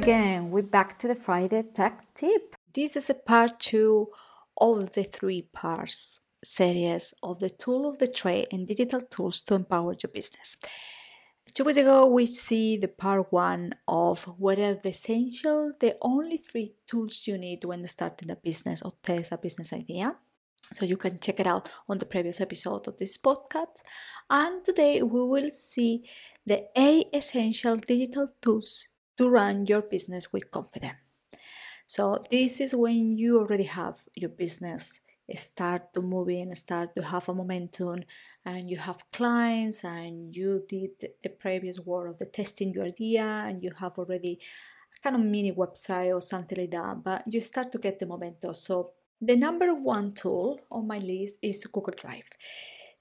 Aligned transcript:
again. 0.00 0.50
We're 0.50 0.62
back 0.62 0.98
to 1.00 1.08
the 1.08 1.14
Friday 1.14 1.62
Tech 1.74 2.14
Tip. 2.14 2.56
This 2.72 2.96
is 2.96 3.10
a 3.10 3.14
part 3.14 3.60
two 3.60 4.08
of 4.58 4.94
the 4.94 5.04
three 5.04 5.42
parts 5.42 6.20
series 6.42 7.12
of 7.22 7.38
the 7.38 7.50
tool 7.50 7.86
of 7.86 7.98
the 7.98 8.06
trade 8.06 8.46
and 8.50 8.66
digital 8.66 9.02
tools 9.02 9.42
to 9.42 9.54
empower 9.56 9.94
your 10.02 10.10
business. 10.10 10.56
Two 11.52 11.64
weeks 11.64 11.76
ago, 11.76 12.06
we 12.06 12.24
see 12.24 12.78
the 12.78 12.88
part 12.88 13.30
one 13.30 13.74
of 13.86 14.24
what 14.38 14.58
are 14.58 14.74
the 14.74 14.88
essential, 14.88 15.72
the 15.78 15.94
only 16.00 16.38
three 16.38 16.72
tools 16.86 17.26
you 17.26 17.36
need 17.36 17.62
when 17.64 17.86
starting 17.86 18.30
a 18.30 18.36
business 18.36 18.80
or 18.80 18.94
test 19.02 19.32
a 19.32 19.36
business 19.36 19.70
idea. 19.70 20.16
So 20.72 20.86
you 20.86 20.96
can 20.96 21.18
check 21.18 21.40
it 21.40 21.46
out 21.46 21.70
on 21.90 21.98
the 21.98 22.06
previous 22.06 22.40
episode 22.40 22.88
of 22.88 22.96
this 22.96 23.18
podcast. 23.18 23.82
And 24.30 24.64
today 24.64 25.02
we 25.02 25.20
will 25.20 25.50
see 25.50 26.08
the 26.46 26.68
eight 26.74 27.08
essential 27.12 27.76
digital 27.76 28.28
tools 28.40 28.86
to 29.20 29.28
run 29.28 29.66
your 29.66 29.82
business 29.82 30.32
with 30.32 30.50
confidence. 30.50 30.96
So 31.86 32.24
this 32.30 32.58
is 32.58 32.74
when 32.74 33.18
you 33.18 33.38
already 33.38 33.64
have 33.64 34.00
your 34.14 34.30
business 34.30 35.00
start 35.34 35.92
to 35.92 36.00
move 36.00 36.30
in, 36.30 36.56
start 36.56 36.96
to 36.96 37.02
have 37.02 37.28
a 37.28 37.34
momentum, 37.34 38.02
and 38.46 38.70
you 38.70 38.78
have 38.78 39.04
clients, 39.12 39.84
and 39.84 40.34
you 40.34 40.64
did 40.66 40.92
the 41.22 41.28
previous 41.28 41.78
work 41.78 42.08
of 42.08 42.18
the 42.18 42.24
testing 42.24 42.72
your 42.72 42.86
idea, 42.86 43.44
and 43.46 43.62
you 43.62 43.72
have 43.78 43.98
already 43.98 44.40
a 44.96 45.02
kind 45.02 45.16
of 45.16 45.22
mini 45.22 45.52
website 45.52 46.14
or 46.14 46.22
something 46.22 46.58
like 46.58 46.70
that, 46.70 47.04
but 47.04 47.22
you 47.26 47.40
start 47.40 47.70
to 47.72 47.78
get 47.78 47.98
the 47.98 48.06
momentum. 48.06 48.54
So 48.54 48.92
the 49.20 49.36
number 49.36 49.74
one 49.74 50.14
tool 50.14 50.60
on 50.70 50.86
my 50.86 50.98
list 50.98 51.38
is 51.42 51.66
Google 51.66 51.92
Drive. 51.94 52.30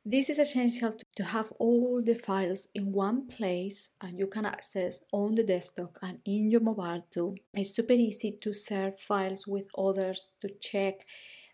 This 0.06 0.30
is 0.30 0.40
essential 0.40 0.96
to 1.18 1.24
have 1.24 1.52
all 1.60 2.02
the 2.02 2.16
files 2.16 2.70
in 2.74 2.94
one 2.94 3.28
place 3.28 3.90
and 4.00 4.18
you 4.18 4.28
can 4.28 4.46
access 4.46 5.02
on 5.12 5.36
the 5.36 5.44
desktop 5.44 5.98
and 6.02 6.20
in 6.24 6.50
your 6.50 6.62
mobile 6.62 7.06
too. 7.12 7.36
It's 7.54 7.76
super 7.76 7.94
easy 7.94 8.38
to 8.42 8.54
share 8.54 8.94
files 8.94 9.46
with 9.46 9.66
others 9.78 10.32
to 10.40 10.50
check 10.62 11.06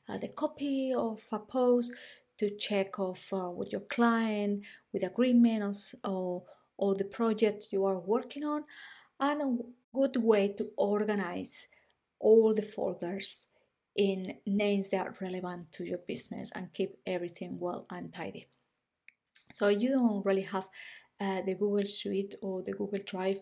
uh, 0.07 0.19
the 0.19 0.29
copy 0.29 0.93
of 0.95 1.23
a 1.31 1.39
post, 1.39 1.91
to 2.37 2.51
check 2.55 2.99
off 2.99 3.33
uh, 3.33 3.49
with 3.49 3.71
your 3.71 3.81
client, 3.81 4.63
with 4.93 5.01
agreements 5.01 5.95
or, 6.03 6.43
or 6.77 6.93
the 6.93 7.05
project 7.05 7.69
you 7.71 7.83
are 7.83 7.99
working 7.99 8.43
on, 8.43 8.63
and 9.19 9.41
a 9.41 9.57
good 9.91 10.17
way 10.17 10.49
to 10.49 10.69
organize 10.77 11.67
all 12.19 12.53
the 12.53 12.61
folders 12.61 13.47
in 13.95 14.37
names 14.45 14.89
that 14.89 15.07
are 15.07 15.15
relevant 15.21 15.71
to 15.73 15.85
your 15.85 15.99
business 15.99 16.51
and 16.53 16.73
keep 16.73 16.97
everything 17.05 17.59
well 17.59 17.85
and 17.89 18.13
tidy. 18.13 18.47
So 19.55 19.69
you 19.69 19.89
don't 19.89 20.25
really 20.25 20.41
have 20.41 20.67
uh, 21.19 21.41
the 21.41 21.55
Google 21.55 21.85
Suite 21.85 22.35
or 22.41 22.61
the 22.61 22.73
Google 22.73 22.99
Drive. 23.05 23.39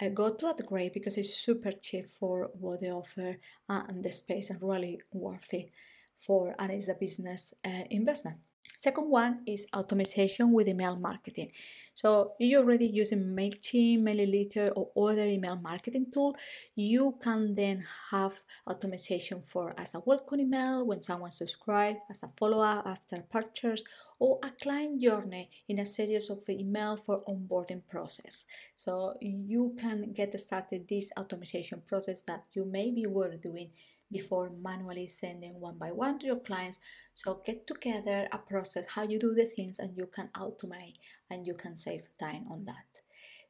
Uh, 0.00 0.08
go 0.08 0.34
to 0.34 0.46
Upgrade 0.46 0.92
because 0.92 1.16
it's 1.16 1.34
super 1.34 1.70
cheap 1.72 2.10
for 2.18 2.50
what 2.54 2.80
they 2.80 2.90
offer 2.90 3.36
and 3.68 4.02
the 4.02 4.10
space 4.10 4.50
and 4.50 4.60
really 4.60 5.00
worthy 5.12 5.70
for 6.18 6.54
and 6.58 6.72
it's 6.72 6.88
a 6.88 6.94
business 6.94 7.54
uh, 7.64 7.84
investment. 7.90 8.38
Second 8.78 9.10
one 9.10 9.42
is 9.46 9.66
automation 9.74 10.52
with 10.52 10.68
email 10.68 10.96
marketing. 10.96 11.52
So 11.94 12.32
if 12.40 12.50
you're 12.50 12.62
already 12.62 12.86
using 12.86 13.22
MailChimp, 13.22 14.02
MailerLite, 14.02 14.72
or 14.74 15.10
other 15.10 15.26
email 15.26 15.56
marketing 15.56 16.06
tool, 16.12 16.34
you 16.74 17.16
can 17.22 17.54
then 17.54 17.84
have 18.10 18.42
automation 18.66 19.42
for 19.42 19.72
as 19.78 19.94
a 19.94 20.02
welcome 20.04 20.40
email 20.40 20.84
when 20.84 21.00
someone 21.00 21.30
subscribes, 21.30 21.98
as 22.10 22.22
a 22.24 22.30
follow-up 22.36 22.86
after 22.86 23.22
purchase, 23.30 23.82
or 24.22 24.38
a 24.44 24.50
client 24.62 25.02
journey 25.02 25.50
in 25.68 25.80
a 25.80 25.84
series 25.84 26.30
of 26.30 26.48
email 26.48 26.96
for 26.96 27.24
onboarding 27.24 27.82
process. 27.90 28.44
So 28.76 29.16
you 29.20 29.74
can 29.80 30.12
get 30.12 30.38
started 30.38 30.86
this 30.86 31.10
automation 31.18 31.82
process 31.88 32.22
that 32.28 32.44
you 32.52 32.64
maybe 32.64 33.04
were 33.04 33.34
doing 33.34 33.70
before 34.12 34.52
manually 34.62 35.08
sending 35.08 35.58
one 35.58 35.76
by 35.76 35.90
one 35.90 36.20
to 36.20 36.26
your 36.26 36.38
clients. 36.38 36.78
So 37.16 37.42
get 37.44 37.66
together 37.66 38.28
a 38.30 38.38
process 38.38 38.86
how 38.94 39.02
you 39.02 39.18
do 39.18 39.34
the 39.34 39.46
things 39.46 39.80
and 39.80 39.96
you 39.96 40.06
can 40.06 40.28
automate 40.36 40.98
and 41.28 41.44
you 41.44 41.54
can 41.54 41.74
save 41.74 42.02
time 42.20 42.44
on 42.48 42.64
that. 42.66 43.02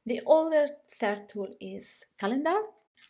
The 0.06 0.22
other 0.26 0.68
third 0.98 1.28
tool 1.28 1.48
is 1.60 2.06
calendar. 2.18 2.58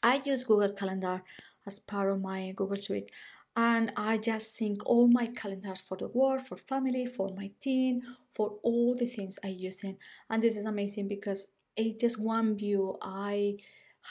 I 0.03 0.21
use 0.25 0.43
Google 0.43 0.73
Calendar 0.73 1.23
as 1.65 1.79
part 1.79 2.11
of 2.11 2.21
my 2.21 2.53
Google 2.57 2.77
Suite 2.77 3.13
and 3.57 3.93
I 3.97 4.19
just 4.19 4.55
sync 4.57 4.87
all 4.87 5.09
my 5.09 5.27
calendars 5.27 5.81
for 5.81 5.97
the 5.97 6.09
work, 6.09 6.47
for 6.47 6.57
family, 6.57 7.07
for 7.07 7.29
my 7.37 7.51
team, 7.61 8.03
for 8.33 8.59
all 8.63 8.95
the 8.95 9.07
things 9.07 9.39
I 9.45 9.49
use 9.49 9.85
in. 9.85 9.99
And 10.31 10.43
this 10.43 10.57
is 10.57 10.65
amazing 10.65 11.09
because 11.09 11.49
it's 11.77 12.01
just 12.01 12.19
one 12.19 12.57
view. 12.57 12.97
I 13.03 13.57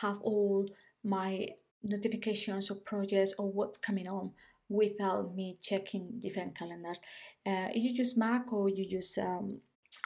have 0.02 0.20
all 0.22 0.68
my 1.04 1.48
notifications 1.84 2.70
or 2.70 2.76
projects 2.76 3.34
or 3.38 3.52
what's 3.52 3.80
coming 3.80 4.08
on 4.08 4.32
without 4.70 5.36
me 5.36 5.58
checking 5.62 6.20
different 6.20 6.58
calendars. 6.58 7.02
Uh, 7.46 7.70
if 7.74 7.84
you 7.84 7.92
use 7.92 8.16
Mac 8.16 8.54
or 8.54 8.70
you 8.70 8.86
use 8.88 9.18
um, 9.18 9.60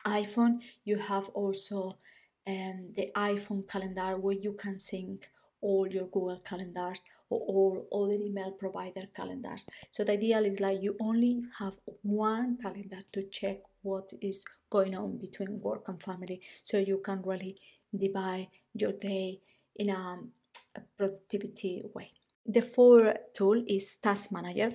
iPhone, 0.05 0.59
you 0.85 0.97
have 0.97 1.27
also 1.29 1.97
um, 2.47 2.93
the 2.95 3.11
iPhone 3.15 3.67
calendar 3.67 4.17
where 4.17 4.35
you 4.35 4.53
can 4.53 4.79
sync 4.79 5.29
all 5.61 5.87
your 5.87 6.05
Google 6.05 6.39
calendars 6.39 7.01
or 7.29 7.39
all 7.91 8.05
other 8.05 8.21
email 8.21 8.51
provider 8.51 9.03
calendars. 9.15 9.65
So 9.91 10.03
the 10.03 10.13
ideal 10.13 10.45
is 10.45 10.59
like 10.59 10.81
you 10.81 10.95
only 10.99 11.41
have 11.59 11.73
one 12.03 12.57
calendar 12.61 12.99
to 13.13 13.23
check 13.29 13.59
what 13.81 14.11
is 14.21 14.43
going 14.69 14.95
on 14.95 15.17
between 15.17 15.59
work 15.61 15.87
and 15.87 16.01
family 16.01 16.41
so 16.63 16.77
you 16.77 17.01
can 17.03 17.21
really 17.23 17.55
divide 17.97 18.47
your 18.73 18.93
day 18.93 19.39
in 19.75 19.89
a 19.89 20.19
productivity 20.97 21.83
way. 21.93 22.11
The 22.45 22.61
fourth 22.61 23.17
tool 23.33 23.63
is 23.67 23.97
Task 23.97 24.31
Manager. 24.31 24.71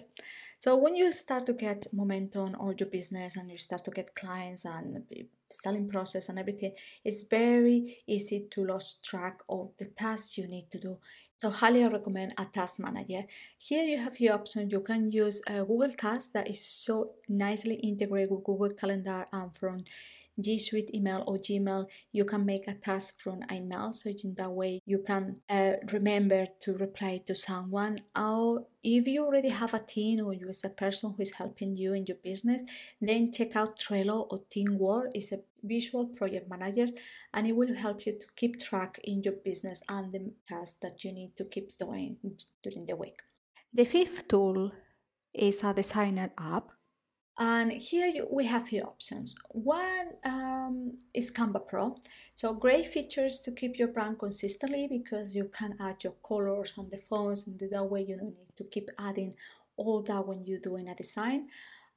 So 0.61 0.77
when 0.77 0.95
you 0.95 1.11
start 1.11 1.47
to 1.47 1.55
get 1.55 1.87
momentum 1.91 2.55
on 2.61 2.75
your 2.79 2.91
business 2.91 3.35
and 3.35 3.51
you 3.51 3.57
start 3.57 3.83
to 3.87 3.91
get 3.91 4.15
clients 4.15 4.67
and 4.67 5.03
selling 5.51 5.89
process 5.89 6.29
and 6.29 6.39
everything, 6.39 6.75
it's 7.03 7.23
very 7.23 8.03
easy 8.07 8.47
to 8.51 8.67
lose 8.67 8.99
track 9.03 9.39
of 9.49 9.71
the 9.79 9.87
tasks 9.87 10.37
you 10.37 10.47
need 10.47 10.71
to 10.73 10.79
do. 10.79 10.99
So 11.41 11.49
highly 11.49 11.83
recommend 11.89 12.35
a 12.37 12.45
task 12.45 12.79
manager. 12.79 13.25
Here 13.57 13.85
you 13.85 13.97
have 13.97 14.21
your 14.21 14.35
option. 14.35 14.69
You 14.69 14.81
can 14.81 15.11
use 15.11 15.41
a 15.47 15.65
Google 15.65 15.93
Task 15.93 16.33
that 16.35 16.51
is 16.51 16.63
so 16.63 17.13
nicely 17.27 17.77
integrated 17.77 18.31
with 18.31 18.45
Google 18.45 18.75
Calendar 18.79 19.25
and 19.33 19.57
from 19.57 19.79
G 20.43 20.59
Suite 20.59 20.95
email 20.95 21.25
or 21.27 21.37
Gmail, 21.37 21.87
you 22.13 22.25
can 22.25 22.45
make 22.45 22.67
a 22.69 22.75
task 22.75 23.21
from 23.21 23.41
email. 23.53 23.93
So 23.93 24.11
in 24.11 24.35
that 24.37 24.51
way, 24.51 24.81
you 24.87 25.03
can 25.07 25.37
uh, 25.49 25.75
remember 25.93 26.47
to 26.63 26.77
reply 26.77 27.23
to 27.27 27.35
someone. 27.35 28.01
Or 28.17 28.67
if 28.83 29.07
you 29.07 29.25
already 29.25 29.51
have 29.51 29.75
a 29.75 29.81
team 29.81 30.25
or 30.25 30.33
you 30.33 30.49
as 30.49 30.65
a 30.65 30.71
person 30.71 31.15
who 31.15 31.23
is 31.23 31.33
helping 31.33 31.77
you 31.77 31.95
in 31.95 32.07
your 32.07 32.17
business, 32.23 32.63
then 33.01 33.33
check 33.33 33.57
out 33.57 33.79
Trello 33.79 34.27
or 34.31 34.41
Teamwork. 34.51 35.11
It's 35.15 35.33
a 35.33 35.41
visual 35.63 36.07
project 36.07 36.49
manager 36.49 36.87
and 37.35 37.47
it 37.47 37.55
will 37.55 37.75
help 37.75 38.07
you 38.07 38.13
to 38.13 38.27
keep 38.37 38.59
track 38.61 38.99
in 39.05 39.23
your 39.23 39.35
business 39.45 39.83
and 39.89 40.13
the 40.13 40.33
tasks 40.49 40.79
that 40.83 41.05
you 41.05 41.13
need 41.13 41.37
to 41.37 41.45
keep 41.45 41.79
doing 41.79 42.17
during 42.63 42.87
the 42.87 42.97
week. 42.97 43.21
The 43.73 43.85
fifth 43.85 44.29
tool 44.29 44.73
is 45.33 45.63
a 45.63 45.73
designer 45.73 46.33
app 46.39 46.71
and 47.39 47.73
here 47.73 48.13
we 48.31 48.47
have 48.47 48.69
few 48.69 48.83
options. 48.83 49.35
One 49.51 50.09
um, 50.25 50.99
is 51.15 51.31
Canva 51.31 51.67
Pro. 51.67 51.97
So 52.35 52.53
great 52.55 52.87
features 52.87 53.41
to 53.41 53.53
keep 53.53 53.79
your 53.79 53.89
brand 53.89 54.19
consistently 54.19 54.87
because 54.91 55.35
you 55.35 55.51
can 55.53 55.77
add 55.81 56.05
your 56.05 56.15
colors 56.27 56.75
on 56.77 56.91
the 56.91 56.99
fonts 56.99 57.47
and 57.47 57.59
that 57.59 57.85
way 57.85 58.03
you 58.03 58.17
don't 58.17 58.39
need 58.39 58.57
to 58.57 58.65
keep 58.65 58.91
adding 58.99 59.35
all 59.77 60.03
that 60.03 60.27
when 60.27 60.45
you're 60.45 60.61
doing 60.61 60.89
a 60.89 60.95
design. 60.95 61.49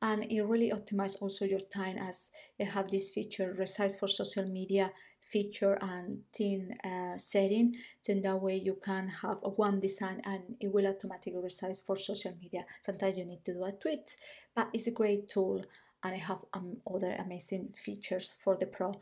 And 0.01 0.23
it 0.31 0.43
really 0.43 0.71
optimizes 0.71 1.21
also 1.21 1.45
your 1.45 1.61
time 1.61 1.97
as 1.97 2.31
it 2.59 2.65
have 2.65 2.91
this 2.91 3.09
feature 3.09 3.55
resize 3.57 3.97
for 3.97 4.07
social 4.07 4.45
media 4.45 4.91
feature 5.29 5.77
and 5.81 6.21
theme 6.33 6.71
uh, 6.83 7.17
setting 7.17 7.75
in 8.07 8.21
that 8.21 8.41
way 8.41 8.55
you 8.55 8.77
can 8.83 9.07
have 9.07 9.37
one 9.55 9.79
design 9.79 10.21
and 10.25 10.55
it 10.59 10.71
will 10.71 10.87
automatically 10.87 11.39
resize 11.39 11.83
for 11.83 11.95
social 11.95 12.33
media. 12.41 12.65
Sometimes 12.81 13.17
you 13.17 13.25
need 13.25 13.43
to 13.45 13.53
do 13.53 13.63
a 13.63 13.71
tweet 13.71 14.15
but 14.55 14.69
it's 14.73 14.87
a 14.87 14.91
great 14.91 15.29
tool 15.29 15.63
and 16.03 16.13
I 16.13 16.17
have 16.17 16.39
um, 16.53 16.77
other 16.91 17.15
amazing 17.17 17.73
features 17.75 18.31
for 18.37 18.57
the 18.57 18.65
pro. 18.65 18.93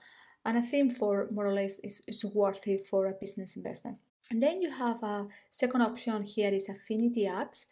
And 0.45 0.57
I 0.57 0.61
think 0.61 0.95
for 0.95 1.27
more 1.31 1.47
or 1.47 1.53
less 1.53 1.79
is, 1.79 2.01
is 2.07 2.23
worthy 2.25 2.77
for 2.77 3.07
a 3.07 3.13
business 3.13 3.55
investment. 3.55 3.97
And 4.29 4.41
then 4.41 4.61
you 4.61 4.71
have 4.71 5.01
a 5.03 5.27
second 5.49 5.81
option 5.81 6.23
here 6.23 6.51
is 6.53 6.69
affinity 6.69 7.25
apps. 7.25 7.65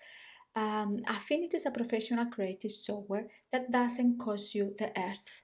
Um, 0.55 0.99
affinity 1.07 1.57
is 1.57 1.65
a 1.65 1.71
professional 1.71 2.25
creative 2.25 2.71
software 2.71 3.27
that 3.51 3.71
doesn't 3.71 4.19
cost 4.19 4.55
you 4.55 4.73
the 4.77 4.91
earth. 4.97 5.43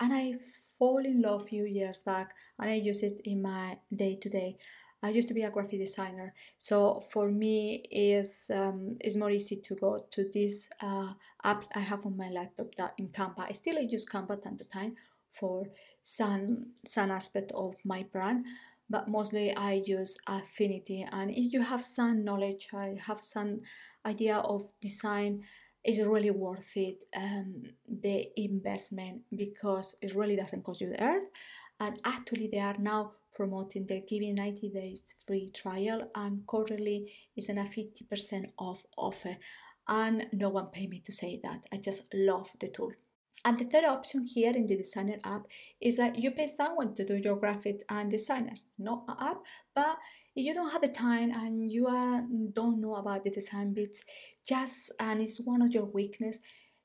And 0.00 0.12
I 0.12 0.34
fall 0.78 0.98
in 0.98 1.22
love 1.22 1.42
a 1.42 1.46
few 1.46 1.64
years 1.64 2.02
back 2.02 2.34
and 2.58 2.70
I 2.70 2.74
use 2.74 3.02
it 3.02 3.20
in 3.24 3.42
my 3.42 3.78
day 3.94 4.16
to 4.16 4.28
day. 4.28 4.58
I 5.02 5.10
used 5.10 5.28
to 5.28 5.34
be 5.34 5.42
a 5.42 5.50
graphic 5.50 5.78
designer, 5.78 6.34
so 6.56 7.00
for 7.12 7.30
me 7.30 7.84
is 7.88 8.50
um, 8.52 8.96
it's 9.00 9.14
more 9.14 9.30
easy 9.30 9.56
to 9.56 9.76
go 9.76 10.04
to 10.10 10.28
these 10.34 10.68
uh, 10.82 11.12
apps 11.44 11.68
I 11.76 11.80
have 11.80 12.04
on 12.04 12.16
my 12.16 12.30
laptop 12.30 12.74
that 12.78 12.94
in 12.98 13.08
Canva. 13.08 13.46
I 13.48 13.52
still 13.52 13.78
use 13.78 14.04
Canva 14.04 14.42
time 14.42 14.58
to 14.58 14.64
time 14.64 14.96
for 15.38 15.68
some 16.02 16.72
some 16.84 17.12
aspect 17.12 17.52
of 17.52 17.76
my 17.84 18.02
brand, 18.12 18.46
but 18.90 19.08
mostly 19.08 19.54
I 19.54 19.74
use 19.86 20.18
Affinity. 20.26 21.06
And 21.12 21.30
if 21.30 21.52
you 21.52 21.62
have 21.62 21.84
some 21.84 22.24
knowledge, 22.24 22.68
I 22.74 22.98
have 23.06 23.22
some 23.22 23.60
idea 24.04 24.38
of 24.38 24.72
design, 24.80 25.44
it's 25.88 26.00
really 26.00 26.30
worth 26.30 26.76
it 26.76 26.98
um, 27.16 27.62
the 27.88 28.28
investment 28.36 29.22
because 29.34 29.96
it 30.02 30.14
really 30.14 30.36
doesn't 30.36 30.62
cost 30.62 30.82
you 30.82 30.90
the 30.90 31.02
earth. 31.02 31.28
And 31.80 31.98
actually, 32.04 32.48
they 32.48 32.58
are 32.58 32.76
now 32.78 33.12
promoting 33.34 33.86
they're 33.86 34.02
giving 34.06 34.34
90 34.34 34.68
days 34.68 35.14
free 35.24 35.48
trial 35.48 36.10
and 36.14 36.44
currently 36.46 37.10
it's 37.36 37.48
in 37.48 37.56
a 37.56 37.62
50% 37.62 38.50
off 38.58 38.82
offer. 38.98 39.38
And 39.88 40.26
no 40.32 40.50
one 40.50 40.66
paid 40.66 40.90
me 40.90 41.00
to 41.06 41.12
say 41.12 41.40
that. 41.42 41.60
I 41.72 41.78
just 41.78 42.02
love 42.12 42.50
the 42.60 42.68
tool. 42.68 42.92
And 43.46 43.58
the 43.58 43.64
third 43.64 43.84
option 43.84 44.26
here 44.26 44.52
in 44.54 44.66
the 44.66 44.76
designer 44.76 45.16
app 45.24 45.46
is 45.80 45.96
that 45.96 46.18
you 46.18 46.32
pay 46.32 46.48
someone 46.48 46.94
to 46.96 47.04
do 47.04 47.16
your 47.16 47.36
graphics 47.36 47.82
and 47.88 48.10
designers 48.10 48.66
not 48.78 49.04
an 49.06 49.14
app 49.20 49.38
but 49.74 49.96
if 50.38 50.44
you 50.44 50.54
don't 50.54 50.70
have 50.70 50.82
the 50.82 50.88
time 50.88 51.32
and 51.32 51.70
you 51.70 51.88
are, 51.88 52.22
don't 52.52 52.80
know 52.80 52.94
about 52.94 53.24
the 53.24 53.30
design 53.30 53.74
bits 53.74 54.04
just 54.46 54.92
and 55.00 55.20
it's 55.20 55.40
one 55.40 55.60
of 55.60 55.74
your 55.74 55.84
weakness 55.84 56.38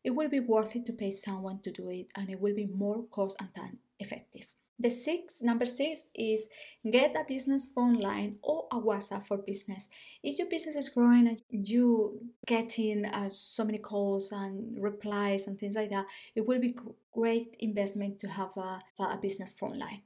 it 0.03 0.09
will 0.09 0.27
be 0.27 0.39
worth 0.39 0.75
it 0.75 0.87
to 0.87 0.91
pay 0.91 1.11
someone 1.11 1.59
to 1.61 1.71
do 1.71 1.87
it 1.89 2.07
and 2.15 2.31
it 2.31 2.39
will 2.41 2.55
be 2.55 2.65
more 2.65 3.05
cost 3.11 3.37
and 3.39 3.53
time 3.53 3.77
effective 3.99 4.47
the 4.79 4.89
six, 4.89 5.41
number 5.43 5.67
six 5.67 6.07
is 6.15 6.47
get 6.91 7.15
a 7.15 7.23
business 7.25 7.69
phone 7.73 7.99
line 7.99 8.39
or 8.41 8.65
a 8.71 8.75
WhatsApp 8.75 9.27
for 9.27 9.37
business. 9.37 9.87
If 10.23 10.39
your 10.39 10.49
business 10.49 10.75
is 10.75 10.89
growing 10.89 11.27
and 11.27 11.37
you 11.51 12.19
getting 12.47 13.05
uh, 13.05 13.29
so 13.29 13.65
many 13.65 13.77
calls 13.77 14.31
and 14.31 14.75
replies 14.81 15.45
and 15.45 15.59
things 15.59 15.75
like 15.75 15.91
that, 15.91 16.07
it 16.35 16.47
will 16.47 16.59
be 16.59 16.75
great 17.13 17.55
investment 17.59 18.19
to 18.21 18.27
have 18.27 18.49
a, 18.57 18.79
a 18.99 19.19
business 19.21 19.53
phone 19.53 19.77
line. 19.77 20.01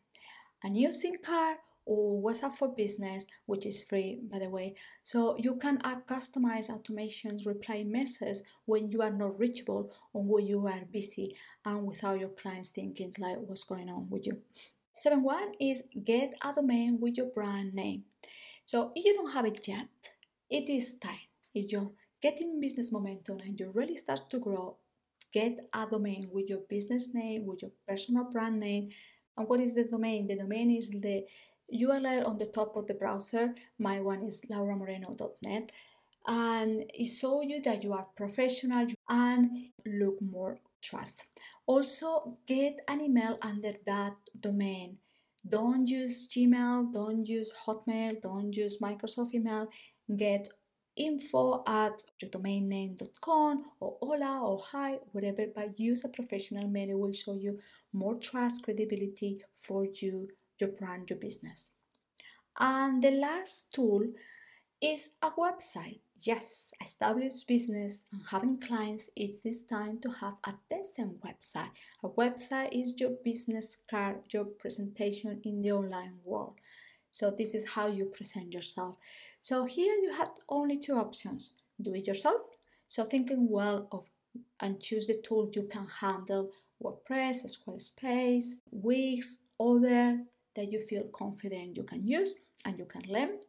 A 0.64 0.70
new 0.70 0.92
SIM 0.92 1.14
card 1.26 1.58
or 1.88 2.22
WhatsApp 2.22 2.56
for 2.56 2.68
Business, 2.68 3.26
which 3.46 3.66
is 3.66 3.84
free 3.84 4.20
by 4.22 4.40
the 4.40 4.50
way. 4.50 4.76
So 5.04 5.38
you 5.40 5.56
can 5.56 5.80
add 5.84 6.06
customized 6.06 6.70
automations, 6.70 7.48
reply 7.48 7.84
messages 7.88 8.44
when 8.66 8.92
you 8.92 9.02
are 9.02 9.12
not 9.12 9.40
reachable 9.40 9.92
or 10.14 10.24
when 10.24 10.46
you 10.46 10.68
are 10.68 10.82
busy 10.92 11.36
and 11.66 11.88
without 11.88 12.20
your 12.20 12.30
clients 12.30 12.70
thinking 12.70 13.14
like 13.18 13.38
what's 13.40 13.64
going 13.64 13.90
on 13.90 14.10
with 14.10 14.28
you. 14.28 14.42
Seven 14.94 15.24
one 15.24 15.54
is 15.60 15.84
get 16.04 16.34
a 16.44 16.54
domain 16.54 17.00
with 17.00 17.18
your 17.18 17.28
brand 17.28 17.74
name. 17.74 18.04
So 18.66 18.92
if 18.96 19.06
you 19.06 19.14
don't 19.14 19.32
have 19.32 19.46
it 19.46 19.66
yet, 19.68 19.88
it 20.50 20.70
is 20.70 20.96
time. 20.96 21.28
If 21.54 21.72
you're 21.72 21.92
getting 22.22 22.60
business 22.60 22.92
momentum 22.92 23.40
and 23.40 23.60
you 23.60 23.72
really 23.74 23.96
start 23.96 24.30
to 24.32 24.40
grow, 24.40 24.76
get 25.32 25.70
a 25.74 25.86
domain 25.86 26.30
with 26.34 26.50
your 26.50 26.62
business 26.68 27.14
name, 27.14 27.46
with 27.46 27.62
your 27.62 27.72
personal 27.88 28.26
brand 28.26 28.60
name. 28.60 28.90
And 29.38 29.48
what 29.48 29.60
is 29.60 29.76
the 29.76 29.84
domain? 29.84 30.28
The 30.28 30.36
domain 30.36 30.72
is 30.72 30.90
the 30.90 31.26
URL 31.74 32.26
on 32.28 32.38
the 32.38 32.46
top 32.46 32.76
of 32.76 32.88
the 32.88 32.94
browser. 32.94 33.54
My 33.78 34.00
one 34.00 34.24
is 34.24 34.42
lauramoreno.net 34.50 35.72
and 36.28 36.84
it 36.94 37.06
shows 37.06 37.46
you 37.48 37.62
that 37.62 37.84
you 37.84 37.94
are 37.94 38.08
professional 38.16 38.88
and 39.10 39.70
look 39.86 40.22
more 40.22 40.60
trust. 40.82 41.26
Also, 41.66 42.38
get 42.48 42.80
an 42.88 43.02
email 43.02 43.38
under 43.42 43.74
that 43.86 44.16
domain. 44.40 44.98
Don't 45.48 45.88
use 45.88 46.28
Gmail, 46.30 46.94
don't 46.94 47.26
use 47.26 47.54
Hotmail, 47.66 48.22
don't 48.22 48.56
use 48.56 48.80
Microsoft 48.80 49.34
email. 49.34 49.68
Get 50.16 50.50
info 50.98 51.64
at 51.68 52.04
your 52.20 52.30
domain 52.32 52.70
yourdomainname.com 52.70 53.66
or 53.80 53.98
hola 54.02 54.42
or 54.44 54.60
hi, 54.72 54.98
whatever, 55.12 55.46
but 55.56 55.80
use 55.80 56.04
a 56.04 56.10
professional 56.10 56.68
mail. 56.68 56.90
It 56.90 57.00
will 57.00 57.14
show 57.14 57.34
you 57.34 57.60
more 57.94 58.16
trust, 58.16 58.64
credibility 58.64 59.44
for 59.56 59.86
you 59.86 60.30
your 60.60 60.70
brand, 60.70 61.10
your 61.10 61.20
business. 61.20 61.70
And 62.60 63.04
the 63.04 63.12
last 63.12 63.72
tool 63.74 64.08
is 64.82 65.10
a 65.22 65.32
website. 65.32 66.00
Yes, 66.20 66.74
established 66.84 67.48
business 67.48 68.06
and 68.12 68.22
having 68.32 68.60
clients, 68.60 69.10
it 69.16 69.36
is 69.46 69.64
time 69.64 70.00
to 70.02 70.10
have 70.10 70.36
a 70.44 70.54
decent 70.70 71.22
website. 71.22 71.70
A 72.04 72.10
website 72.10 72.70
is 72.72 73.00
your 73.00 73.12
business 73.24 73.78
card, 73.90 74.18
your 74.32 74.46
presentation 74.46 75.40
in 75.44 75.62
the 75.62 75.72
online 75.72 76.16
world. 76.24 76.56
So, 77.12 77.32
this 77.32 77.54
is 77.54 77.66
how 77.70 77.88
you 77.88 78.06
present 78.06 78.54
yourself. 78.54 78.96
So, 79.44 79.66
here 79.66 79.94
you 79.94 80.14
have 80.18 80.32
only 80.50 80.78
two 80.78 80.96
options 80.96 81.54
do 81.80 81.94
it 81.94 82.08
yourself. 82.08 82.42
So, 82.88 83.04
thinking 83.04 83.50
well 83.50 83.88
of 83.92 84.10
and 84.60 84.80
choose 84.80 85.08
the 85.08 85.22
tool 85.24 85.50
you 85.54 85.64
can 85.64 85.88
handle 86.00 86.52
WordPress, 86.84 87.46
Squarespace, 87.46 88.54
Wix, 88.72 89.40
other 89.60 90.24
that 90.58 90.72
you 90.72 90.80
feel 90.80 91.06
confident 91.14 91.78
you 91.78 91.84
can 91.84 92.06
use 92.06 92.34
and 92.66 92.78
you 92.78 92.86
can 92.86 93.04
learn, 93.08 93.40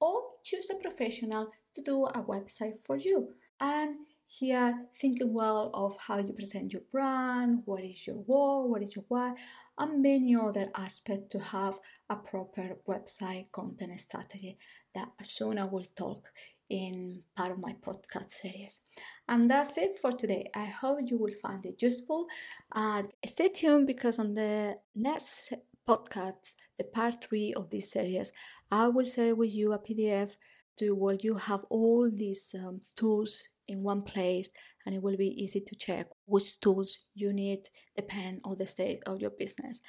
or 0.00 0.22
choose 0.42 0.70
a 0.70 0.76
professional 0.76 1.50
to 1.74 1.82
do 1.82 2.06
a 2.06 2.22
website 2.22 2.78
for 2.84 2.96
you. 2.96 3.34
And 3.60 3.96
here, 4.26 4.86
thinking 4.98 5.34
well 5.34 5.70
of 5.74 5.96
how 6.06 6.16
you 6.18 6.32
present 6.32 6.72
your 6.72 6.82
brand, 6.90 7.62
what 7.66 7.84
is 7.84 8.06
your 8.06 8.16
what, 8.16 8.70
what 8.70 8.82
is 8.82 8.96
your 8.96 9.04
why, 9.08 9.34
and 9.76 10.00
many 10.00 10.34
other 10.34 10.68
aspects 10.74 11.28
to 11.32 11.38
have 11.38 11.78
a 12.08 12.16
proper 12.16 12.78
website 12.88 13.52
content 13.52 14.00
strategy 14.00 14.56
that 14.94 15.08
soon 15.22 15.58
I 15.58 15.64
will 15.64 15.86
talk 15.94 16.30
in 16.70 17.22
part 17.36 17.52
of 17.52 17.58
my 17.58 17.74
podcast 17.86 18.30
series. 18.30 18.80
And 19.28 19.50
that's 19.50 19.76
it 19.76 19.98
for 20.00 20.12
today. 20.12 20.50
I 20.54 20.64
hope 20.64 21.00
you 21.04 21.18
will 21.18 21.34
find 21.42 21.64
it 21.66 21.82
useful. 21.82 22.26
Uh, 22.74 23.02
stay 23.26 23.48
tuned 23.48 23.86
because 23.86 24.18
on 24.18 24.32
the 24.32 24.78
next 24.94 25.52
podcast, 25.88 26.54
the 26.78 26.84
part 26.84 27.22
three 27.22 27.52
of 27.54 27.70
this 27.70 27.90
series, 27.90 28.32
I 28.70 28.88
will 28.88 29.04
share 29.04 29.34
with 29.34 29.54
you 29.54 29.72
a 29.72 29.78
PDF 29.78 30.36
to 30.78 30.94
where 30.94 31.16
you 31.20 31.34
have 31.36 31.64
all 31.68 32.10
these 32.10 32.54
um, 32.58 32.80
tools 32.96 33.48
in 33.68 33.82
one 33.82 34.02
place 34.02 34.50
and 34.84 34.94
it 34.94 35.02
will 35.02 35.16
be 35.16 35.28
easy 35.42 35.60
to 35.60 35.74
check 35.76 36.06
which 36.26 36.58
tools 36.60 36.98
you 37.14 37.32
need 37.32 37.60
depend 37.96 38.40
on 38.44 38.56
the 38.56 38.66
state 38.66 39.00
of 39.06 39.20
your 39.20 39.30
business. 39.30 39.80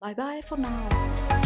Bye 0.00 0.14
bye 0.14 0.42
for 0.44 0.58
now. 0.58 1.41